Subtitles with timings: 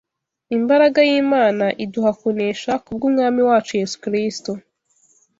[0.57, 4.51] imbaraga y’Imana iduha kunesha kubw’Umwami wacu Yesu Kristo